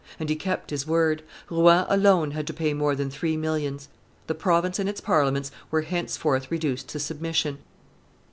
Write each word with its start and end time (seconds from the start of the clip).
And 0.19 0.29
he 0.29 0.35
kept 0.35 0.71
his 0.71 0.87
word: 0.87 1.21
Rouen 1.51 1.85
alone 1.87 2.31
had 2.31 2.47
to 2.47 2.55
pay 2.55 2.73
more 2.73 2.95
than 2.95 3.11
three 3.11 3.37
millions. 3.37 3.87
The 4.25 4.33
province 4.33 4.79
and 4.79 4.89
its 4.89 4.99
Parliament 4.99 5.51
were 5.69 5.83
henceforth 5.83 6.49
reduced 6.49 6.87
to 6.89 6.99
submission. 6.99 7.59